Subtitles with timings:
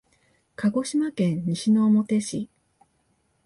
[0.55, 2.49] 鹿児島県西之表市